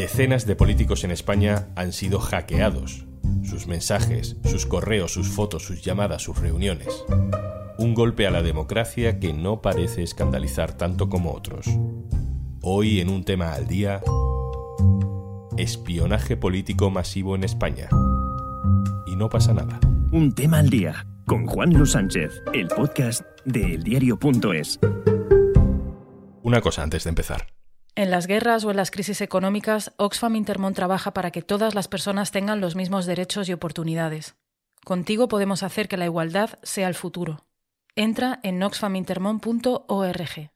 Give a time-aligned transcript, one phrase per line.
[0.00, 3.04] Decenas de políticos en España han sido hackeados.
[3.42, 7.04] Sus mensajes, sus correos, sus fotos, sus llamadas, sus reuniones.
[7.76, 11.66] Un golpe a la democracia que no parece escandalizar tanto como otros.
[12.62, 14.00] Hoy en un tema al día,
[15.58, 17.90] espionaje político masivo en España.
[19.06, 19.80] Y no pasa nada.
[20.12, 24.80] Un tema al día con Juan Luis Sánchez, el podcast de eldiario.es.
[26.42, 27.59] Una cosa antes de empezar.
[28.00, 31.86] En las guerras o en las crisis económicas, Oxfam Intermón trabaja para que todas las
[31.86, 34.36] personas tengan los mismos derechos y oportunidades.
[34.86, 37.44] Contigo podemos hacer que la igualdad sea el futuro.
[37.94, 40.50] Entra en oxfamintermon.org.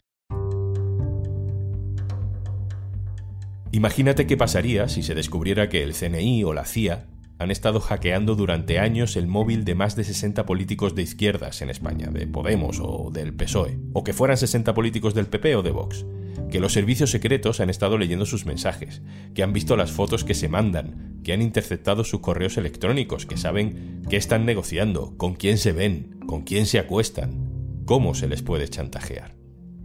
[3.73, 7.09] Imagínate qué pasaría si se descubriera que el CNI o la CIA
[7.39, 11.69] han estado hackeando durante años el móvil de más de 60 políticos de izquierdas en
[11.69, 15.73] España, de Podemos o del PSOE, o que fueran 60 políticos del PP o de
[15.73, 16.07] Vox,
[16.55, 19.03] que los servicios secretos han estado leyendo sus mensajes,
[19.35, 23.37] que han visto las fotos que se mandan, que han interceptado sus correos electrónicos, que
[23.37, 28.43] saben qué están negociando, con quién se ven, con quién se acuestan, cómo se les
[28.43, 29.35] puede chantajear.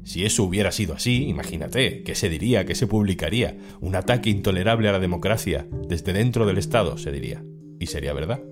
[0.04, 2.68] Si eso hubiera sido así, imagínate, ¿qué se diría?
[2.68, 3.58] ¿Qué se publicaría?
[3.82, 7.44] Un ataque intolerable a la democracia, desde dentro del Estado, se diría.
[7.80, 8.44] ¿Y sería verdad?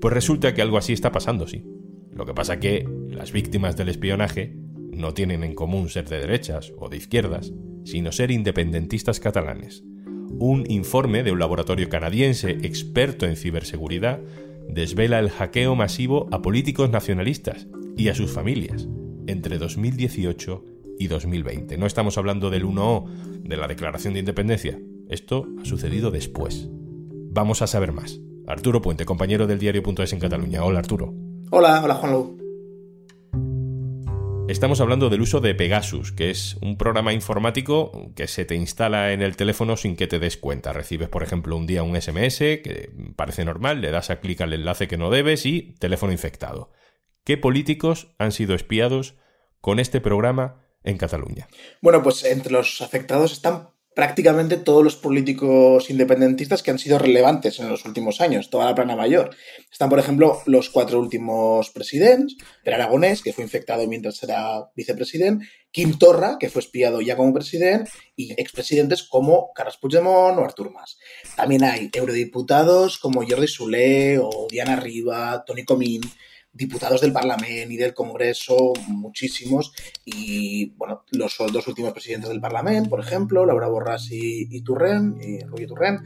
[0.00, 1.64] Pues resulta que algo así está pasando, sí.
[2.12, 4.54] Lo que pasa que las víctimas del espionaje
[4.96, 7.52] no tienen en común ser de derechas o de izquierdas,
[7.84, 9.84] sino ser independentistas catalanes.
[10.38, 14.20] Un informe de un laboratorio canadiense experto en ciberseguridad
[14.68, 18.88] desvela el hackeo masivo a políticos nacionalistas y a sus familias
[19.26, 20.64] entre 2018
[20.98, 21.78] y 2020.
[21.78, 23.06] No estamos hablando del 1O
[23.42, 24.78] de la Declaración de Independencia.
[25.08, 26.68] Esto ha sucedido después.
[26.70, 28.20] Vamos a saber más.
[28.46, 30.64] Arturo Puente, compañero del diario.es en Cataluña.
[30.64, 31.14] Hola Arturo.
[31.50, 32.43] Hola, hola Juanlu.
[34.46, 39.12] Estamos hablando del uso de Pegasus, que es un programa informático que se te instala
[39.12, 40.74] en el teléfono sin que te des cuenta.
[40.74, 44.52] Recibes, por ejemplo, un día un SMS que parece normal, le das a clic al
[44.52, 46.70] enlace que no debes y teléfono infectado.
[47.24, 49.14] ¿Qué políticos han sido espiados
[49.62, 51.48] con este programa en Cataluña?
[51.80, 57.60] Bueno, pues entre los afectados están prácticamente todos los políticos independentistas que han sido relevantes
[57.60, 59.34] en los últimos años, toda la plana mayor.
[59.70, 65.46] Están, por ejemplo, los cuatro últimos presidentes, Per Aragonés, que fue infectado mientras era vicepresidente,
[65.70, 70.70] Quim Torra, que fue espiado ya como presidente, y expresidentes como Carles Puigdemont o Artur
[70.70, 70.98] Mas.
[71.36, 76.02] También hay eurodiputados como Jordi Solé o Diana Riba, Toni Comín,
[76.54, 79.72] diputados del Parlamento y del Congreso, muchísimos,
[80.04, 85.18] y bueno, los dos últimos presidentes del Parlamento, por ejemplo, Laura Borràs y, y Turren,
[85.20, 86.00] y Rui Turren.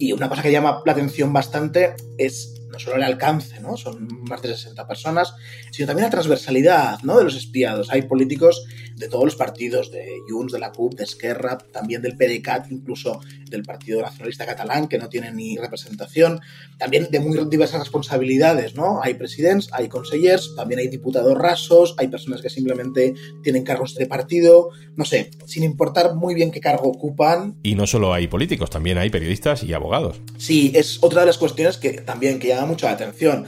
[0.00, 3.76] Y una cosa que llama la atención bastante es no solo el alcance, ¿no?
[3.76, 5.34] Son más de 60 personas,
[5.70, 7.18] sino también la transversalidad, ¿no?
[7.18, 7.90] De los espiados.
[7.90, 8.64] Hay políticos
[8.96, 13.20] de todos los partidos, de Junts, de la CUP, de Esquerra, también del PDeCAT, incluso
[13.48, 16.40] del Partido Nacionalista Catalán, que no tiene ni representación.
[16.78, 19.00] También de muy diversas responsabilidades, ¿no?
[19.02, 24.06] Hay presidentes, hay consellers, también hay diputados rasos, hay personas que simplemente tienen cargos de
[24.06, 27.56] partido, no sé, sin importar muy bien qué cargo ocupan.
[27.62, 30.20] Y no solo hay políticos, también hay periodistas y abogados.
[30.38, 33.46] Sí, es otra de las cuestiones que también que llama mucho atención.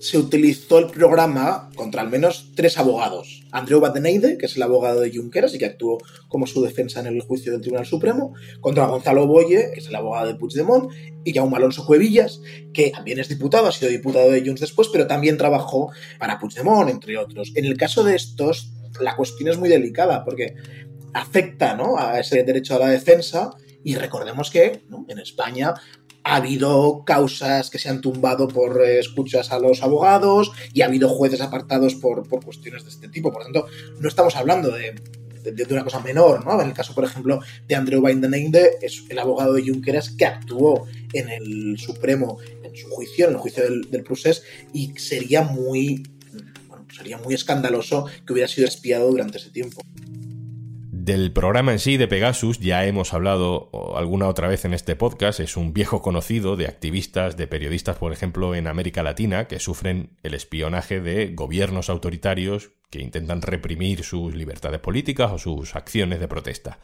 [0.00, 3.44] Se utilizó el programa contra al menos tres abogados.
[3.50, 5.98] Andreu Bateneide, que es el abogado de Junqueras y que actuó
[6.28, 9.96] como su defensa en el juicio del Tribunal Supremo, contra Gonzalo Boye, que es el
[9.96, 10.92] abogado de Puigdemont,
[11.24, 12.40] y Jaume Alonso Cuevillas,
[12.72, 16.90] que también es diputado, ha sido diputado de Junts después, pero también trabajó para Puigdemont,
[16.90, 17.52] entre otros.
[17.56, 20.54] En el caso de estos, la cuestión es muy delicada porque
[21.14, 21.98] afecta ¿no?
[21.98, 23.50] a ese derecho a la defensa
[23.82, 25.74] y recordemos que en España
[26.28, 30.84] ha habido causas que se han tumbado por eh, escuchas a los abogados y ha
[30.84, 33.32] habido jueces apartados por, por cuestiones de este tipo.
[33.32, 33.66] Por tanto,
[33.98, 34.94] no estamos hablando de,
[35.42, 36.60] de, una cosa menor, ¿no?
[36.60, 40.86] En el caso, por ejemplo, de Andrew Bindeneinde, es el abogado de Junqueras que actuó
[41.14, 44.04] en el Supremo, en su juicio, en el juicio del, del
[44.74, 46.02] y sería muy,
[46.94, 49.80] sería muy escandaloso que hubiera sido espiado durante ese tiempo.
[51.08, 55.40] Del programa en sí de Pegasus ya hemos hablado alguna otra vez en este podcast,
[55.40, 60.18] es un viejo conocido de activistas, de periodistas, por ejemplo, en América Latina, que sufren
[60.22, 66.28] el espionaje de gobiernos autoritarios que intentan reprimir sus libertades políticas o sus acciones de
[66.28, 66.78] protesta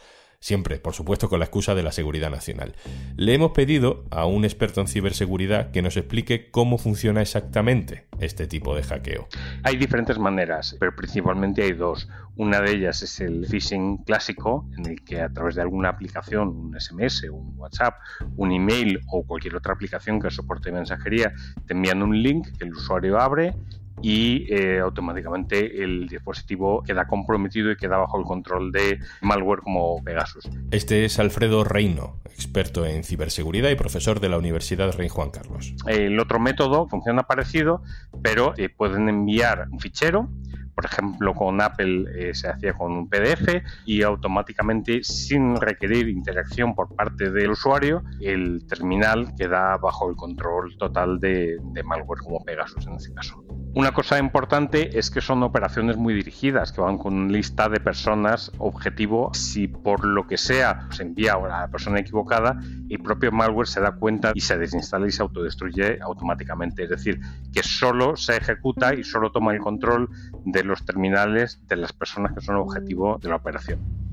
[0.44, 2.74] siempre, por supuesto, con la excusa de la seguridad nacional.
[3.16, 8.46] Le hemos pedido a un experto en ciberseguridad que nos explique cómo funciona exactamente este
[8.46, 9.26] tipo de hackeo.
[9.62, 12.10] Hay diferentes maneras, pero principalmente hay dos.
[12.36, 16.48] Una de ellas es el phishing clásico, en el que a través de alguna aplicación,
[16.48, 17.94] un SMS, un WhatsApp,
[18.36, 21.32] un email o cualquier otra aplicación que soporte mensajería,
[21.66, 23.54] te envían un link que el usuario abre
[24.02, 30.02] y eh, automáticamente el dispositivo queda comprometido y queda bajo el control de malware como
[30.02, 30.48] Pegasus.
[30.70, 35.74] Este es Alfredo Reino, experto en ciberseguridad y profesor de la Universidad Rey Juan Carlos.
[35.86, 37.82] El otro método funciona parecido,
[38.22, 40.28] pero eh, pueden enviar un fichero
[40.74, 46.74] por ejemplo, con Apple eh, se hacía con un PDF y automáticamente, sin requerir interacción
[46.74, 52.44] por parte del usuario, el terminal queda bajo el control total de, de malware como
[52.44, 53.44] Pegasus en este caso.
[53.76, 58.52] Una cosa importante es que son operaciones muy dirigidas, que van con lista de personas
[58.58, 59.34] objetivo.
[59.34, 63.80] Si por lo que sea se envía a la persona equivocada, el propio malware se
[63.80, 66.84] da cuenta y se desinstala y se autodestruye automáticamente.
[66.84, 67.20] Es decir,
[67.52, 70.08] que solo se ejecuta y solo toma el control
[70.44, 74.03] de los terminales de las personas que son objetivo de la operación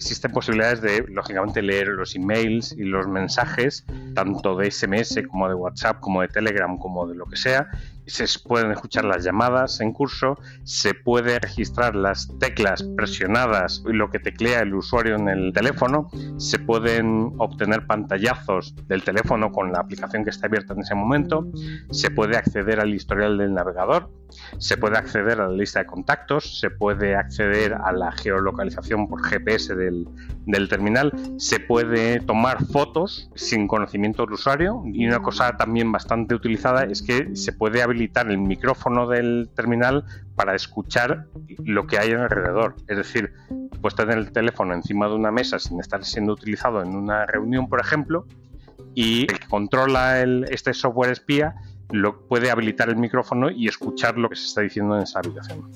[0.00, 5.54] existen posibilidades de, lógicamente, leer los emails y los mensajes, tanto de SMS como de
[5.54, 7.68] WhatsApp, como de Telegram, como de lo que sea,
[8.10, 14.10] se pueden escuchar las llamadas en curso, se puede registrar las teclas presionadas y lo
[14.10, 16.08] que teclea el usuario en el teléfono,
[16.38, 21.46] se pueden obtener pantallazos del teléfono con la aplicación que está abierta en ese momento,
[21.90, 24.10] se puede acceder al historial del navegador,
[24.58, 29.22] se puede acceder a la lista de contactos, se puede acceder a la geolocalización por
[29.22, 30.06] GPS del,
[30.46, 36.34] del terminal, se puede tomar fotos sin conocimiento del usuario y una cosa también bastante
[36.34, 40.04] utilizada es que se puede habilitar el micrófono del terminal
[40.36, 41.26] para escuchar
[41.64, 42.76] lo que hay alrededor.
[42.88, 43.32] Es decir,
[43.80, 47.68] puedes tener el teléfono encima de una mesa sin estar siendo utilizado en una reunión,
[47.68, 48.26] por ejemplo,
[48.94, 51.54] y el que controla este software espía
[51.92, 55.70] lo puede habilitar el micrófono y escuchar lo que se está diciendo en esa habitación.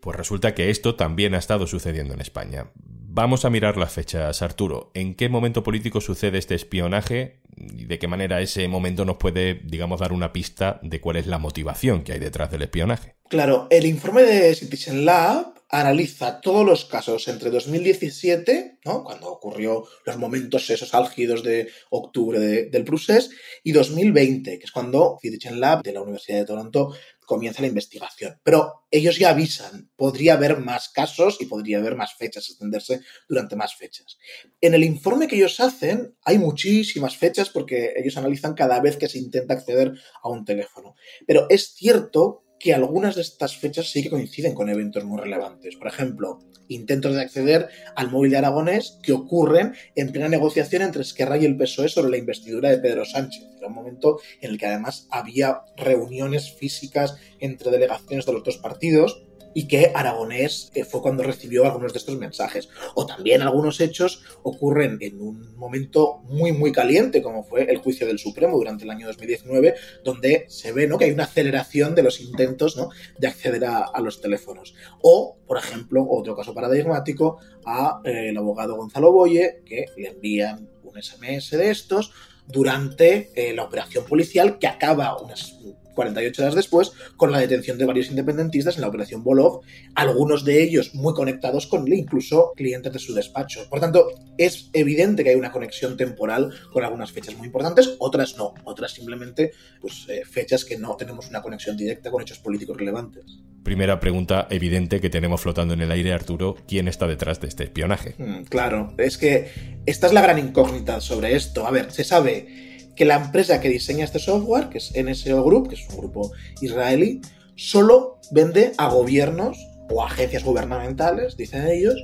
[0.00, 2.70] Pues resulta que esto también ha estado sucediendo en España.
[2.74, 4.90] Vamos a mirar las fechas, Arturo.
[4.94, 9.54] ¿En qué momento político sucede este espionaje y de qué manera ese momento nos puede,
[9.64, 13.16] digamos, dar una pista de cuál es la motivación que hay detrás del espionaje.
[13.28, 19.02] Claro, el informe de Citizen Lab analiza todos los casos entre 2017, ¿no?
[19.02, 23.30] cuando ocurrió los momentos esos álgidos de octubre del procés,
[23.64, 26.94] y 2020, que es cuando Citizen Lab de la Universidad de Toronto
[27.26, 28.38] comienza la investigación.
[28.44, 33.56] Pero ellos ya avisan, podría haber más casos y podría haber más fechas, extenderse durante
[33.56, 34.16] más fechas.
[34.60, 39.08] En el informe que ellos hacen hay muchísimas fechas porque ellos analizan cada vez que
[39.08, 39.92] se intenta acceder
[40.22, 40.94] a un teléfono.
[41.26, 45.76] Pero es cierto que algunas de estas fechas sí que coinciden con eventos muy relevantes.
[45.76, 51.02] Por ejemplo, intentos de acceder al móvil de Aragonés que ocurren en plena negociación entre
[51.02, 53.44] Esquerra y el PSOE sobre la investidura de Pedro Sánchez.
[53.58, 58.58] Era un momento en el que además había reuniones físicas entre delegaciones de los dos
[58.58, 59.25] partidos
[59.56, 62.68] y que Aragonés fue cuando recibió algunos de estos mensajes.
[62.94, 68.06] O también algunos hechos ocurren en un momento muy, muy caliente, como fue el juicio
[68.06, 69.74] del Supremo durante el año 2019,
[70.04, 70.98] donde se ve ¿no?
[70.98, 72.90] que hay una aceleración de los intentos ¿no?
[73.16, 74.74] de acceder a, los teléfonos.
[75.00, 80.68] O, por ejemplo, otro caso paradigmático, a eh, el abogado Gonzalo Boye, que le envían
[80.82, 82.12] un SMS de estos
[82.46, 85.56] durante eh, la operación policial que acaba unas
[85.96, 89.62] 48 horas después, con la detención de varios independentistas en la operación Bolov,
[89.96, 93.68] algunos de ellos muy conectados con él, incluso clientes de su despacho.
[93.68, 94.06] Por tanto,
[94.38, 98.92] es evidente que hay una conexión temporal con algunas fechas muy importantes, otras no, otras
[98.92, 103.24] simplemente pues, eh, fechas que no tenemos una conexión directa con hechos políticos relevantes.
[103.62, 107.64] Primera pregunta evidente que tenemos flotando en el aire, Arturo, ¿quién está detrás de este
[107.64, 108.14] espionaje?
[108.18, 111.66] Mm, claro, es que esta es la gran incógnita sobre esto.
[111.66, 115.68] A ver, se sabe que la empresa que diseña este software, que es NSO Group,
[115.68, 117.20] que es un grupo israelí,
[117.54, 121.94] solo vende a gobiernos o agencias gubernamentales, dicen ellos,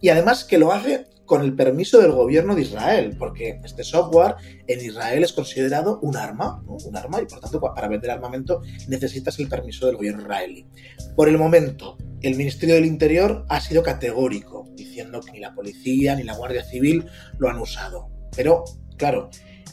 [0.00, 4.34] y además que lo hace con el permiso del gobierno de Israel, porque este software
[4.66, 9.38] en Israel es considerado un arma, un arma, y por tanto para vender armamento necesitas
[9.38, 10.66] el permiso del gobierno israelí.
[11.16, 16.14] Por el momento, el Ministerio del Interior ha sido categórico, diciendo que ni la policía
[16.14, 17.06] ni la Guardia Civil
[17.38, 18.10] lo han usado.
[18.36, 18.64] Pero,
[18.96, 19.30] claro,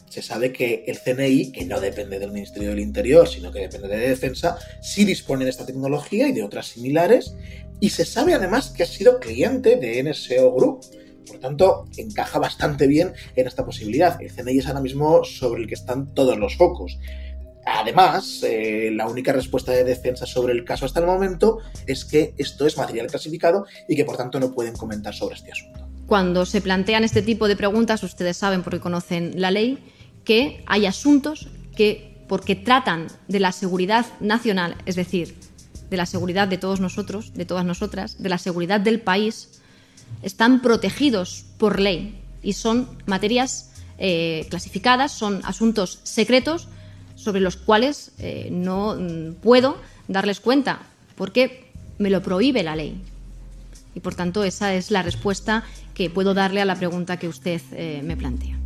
[0.10, 3.88] se sabe que el CNI, que no depende del Ministerio del Interior, sino que depende
[3.88, 7.36] de Defensa, sí dispone de esta tecnología y de otras similares,
[7.80, 10.82] y se sabe además que ha sido cliente de NSO Group.
[11.28, 14.20] Por tanto, encaja bastante bien en esta posibilidad.
[14.22, 16.98] El CNI es ahora mismo sobre el que están todos los focos.
[17.66, 22.34] Además, eh, la única respuesta de defensa sobre el caso hasta el momento es que
[22.38, 25.88] esto es material clasificado y que por tanto no pueden comentar sobre este asunto.
[26.08, 29.78] Cuando se plantean este tipo de preguntas, ustedes saben porque conocen la ley,
[30.30, 35.34] que hay asuntos que, porque tratan de la seguridad nacional, es decir,
[35.90, 39.60] de la seguridad de todos nosotros, de todas nosotras, de la seguridad del país,
[40.22, 46.68] están protegidos por ley y son materias eh, clasificadas, son asuntos secretos
[47.16, 50.84] sobre los cuales eh, no mm, puedo darles cuenta,
[51.16, 53.02] porque me lo prohíbe la ley.
[53.96, 55.64] Y por tanto, esa es la respuesta
[55.96, 58.59] que puedo darle a la pregunta que usted eh, me plantea.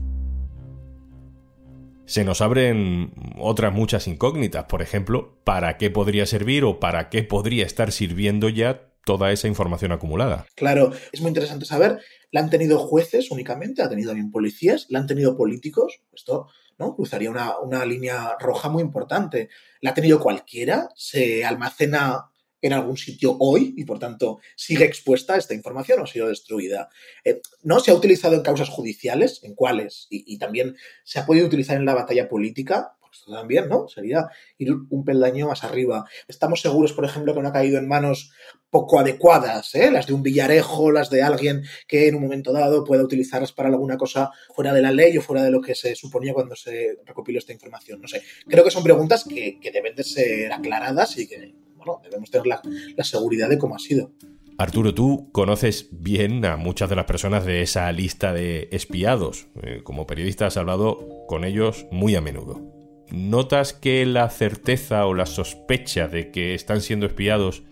[2.06, 7.24] Se nos abren otras muchas incógnitas, por ejemplo, ¿para qué podría servir o para qué
[7.24, 10.46] podría estar sirviendo ya toda esa información acumulada?
[10.56, 12.00] Claro, es muy interesante saber,
[12.32, 13.82] ¿la han tenido jueces únicamente?
[13.82, 14.86] ¿Ha tenido también policías?
[14.90, 16.02] ¿La han tenido políticos?
[16.14, 16.96] Esto ¿no?
[16.96, 19.50] cruzaría una, una línea roja muy importante.
[19.80, 20.90] ¿La ha tenido cualquiera?
[20.96, 22.33] ¿Se almacena
[22.64, 26.90] en algún sitio hoy y por tanto sigue expuesta esta información o ha sido destruida.
[27.24, 27.80] Eh, ¿No?
[27.80, 31.86] Se ha utilizado en causas judiciales, en cuáles, y, también se ha podido utilizar en
[31.86, 32.96] la batalla política.
[33.00, 33.88] Pues esto también, ¿no?
[33.88, 34.28] Sería
[34.58, 36.06] ir un peldaño más arriba.
[36.28, 38.32] Estamos seguros, por ejemplo, que no ha caído en manos
[38.70, 39.92] poco adecuadas, ¿eh?
[39.92, 43.70] las de un villarejo, las de alguien que en un momento dado pueda utilizarlas para
[43.70, 46.98] alguna cosa fuera de la ley o fuera de lo que se suponía cuando se
[47.06, 48.02] recopiló esta información.
[48.02, 48.24] No sé.
[48.48, 51.63] Creo que son preguntas que, que deben de ser aclaradas y que
[52.04, 52.62] debemos tener la,
[53.04, 54.12] seguridad de cómo ha sido.
[54.58, 59.48] Arturo, tú conoces bien a muchas de las personas de esa lista de espiados.
[59.64, 62.62] Eh, como periodista has hablado con ellos muy a menudo.
[63.10, 67.64] ¿Notas que la certeza o la sospecha de que están siendo espiados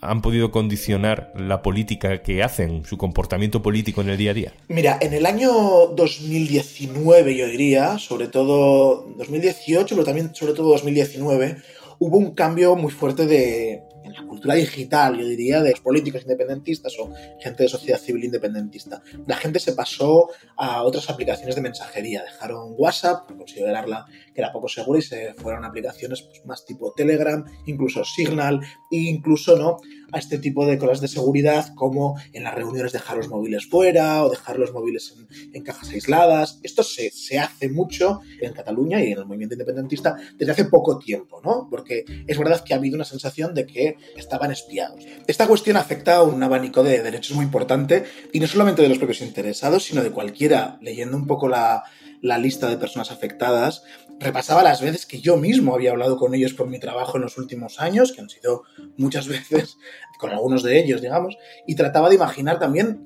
[0.00, 4.52] han podido condicionar la política que hacen, su comportamiento político en el día a día?
[4.68, 5.50] Mira, en el año
[5.94, 11.56] 2019 yo diría, sobre todo 2018, pero también sobre todo 2019,
[11.98, 13.82] hubo un cambio muy fuerte de,
[14.36, 19.02] cultura digital, yo diría, de los políticos independentistas o gente de sociedad civil independentista.
[19.26, 24.52] La gente se pasó a otras aplicaciones de mensajería, dejaron WhatsApp por considerarla que era
[24.52, 29.56] poco segura y se fueron a aplicaciones pues, más tipo Telegram, incluso Signal e incluso
[29.56, 29.78] no
[30.12, 34.24] a este tipo de cosas de seguridad como en las reuniones dejar los móviles fuera
[34.24, 35.14] o dejar los móviles
[35.52, 36.60] en, cajas aisladas.
[36.62, 40.98] Esto se, se, hace mucho en Cataluña y en el movimiento independentista desde hace poco
[40.98, 41.66] tiempo, ¿no?
[41.68, 45.04] Porque es verdad que ha habido una sensación de que estaban espiados.
[45.26, 48.98] Esta cuestión afecta a un abanico de derechos muy importante y no solamente de los
[48.98, 50.78] propios interesados, sino de cualquiera.
[50.80, 51.84] Leyendo un poco la,
[52.20, 53.84] la lista de personas afectadas,
[54.18, 57.38] repasaba las veces que yo mismo había hablado con ellos por mi trabajo en los
[57.38, 58.64] últimos años, que han sido
[58.96, 59.78] muchas veces,
[60.18, 63.02] con algunos de ellos, digamos, y trataba de imaginar también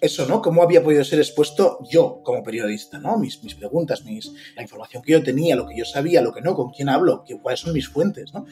[0.00, 0.40] eso, ¿no?
[0.40, 3.18] Cómo había podido ser expuesto yo como periodista, ¿no?
[3.18, 6.40] Mis, mis preguntas, mis, la información que yo tenía, lo que yo sabía, lo que
[6.40, 8.46] no, con quién hablo, cuáles son mis fuentes, ¿no?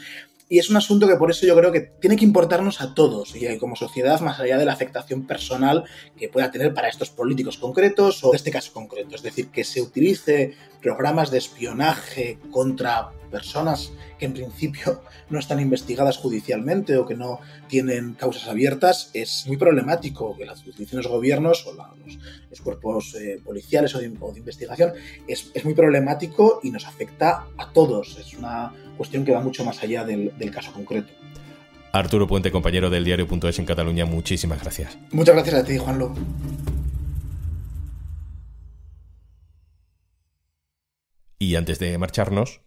[0.49, 3.37] Y es un asunto que por eso yo creo que tiene que importarnos a todos
[3.37, 5.85] y como sociedad, más allá de la afectación personal
[6.17, 9.15] que pueda tener para estos políticos concretos o este caso concreto.
[9.15, 15.61] Es decir, que se utilice programas de espionaje contra personas que en principio no están
[15.61, 21.67] investigadas judicialmente o que no tienen causas abiertas es muy problemático que las los gobiernos
[21.67, 24.07] o los, cuerpos eh, policiales o de,
[24.37, 24.93] investigación
[25.27, 28.19] es, muy problemático y nos afecta a todos.
[28.19, 31.13] Es una cuestión que va mucho más allá del, del caso concreto.
[31.93, 34.99] Arturo Puente, compañero del diario.es en Cataluña, muchísimas gracias.
[35.11, 36.15] Muchas gracias a ti, Juanlo.
[41.39, 42.63] Y antes de marcharnos...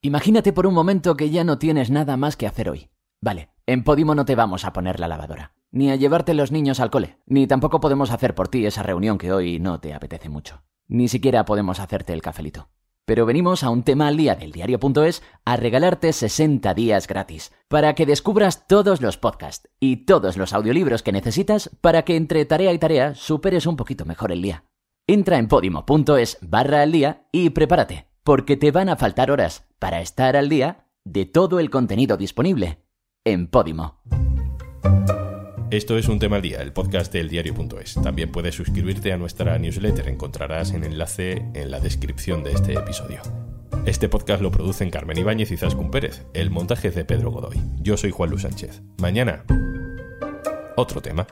[0.00, 2.90] Imagínate por un momento que ya no tienes nada más que hacer hoy.
[3.22, 6.78] Vale, en Podimo no te vamos a poner la lavadora, ni a llevarte los niños
[6.80, 10.28] al cole, ni tampoco podemos hacer por ti esa reunión que hoy no te apetece
[10.28, 10.62] mucho.
[10.88, 12.68] Ni siquiera podemos hacerte el cafelito.
[13.06, 17.94] Pero venimos a un tema al día del diario.es a regalarte 60 días gratis, para
[17.94, 22.72] que descubras todos los podcasts y todos los audiolibros que necesitas para que entre tarea
[22.72, 24.64] y tarea superes un poquito mejor el día.
[25.06, 30.00] Entra en podimo.es barra al día y prepárate porque te van a faltar horas para
[30.00, 32.78] estar al día de todo el contenido disponible
[33.24, 34.00] en Podimo.
[35.70, 37.94] Esto es un tema al día, el podcast del diario.es.
[38.02, 43.20] También puedes suscribirte a nuestra newsletter, encontrarás el enlace en la descripción de este episodio.
[43.84, 47.60] Este podcast lo producen Carmen Ibáñez y Zascun Pérez, el montaje es de Pedro Godoy.
[47.80, 48.82] Yo soy Juan Luis Sánchez.
[48.98, 49.44] Mañana,
[50.76, 51.26] otro tema.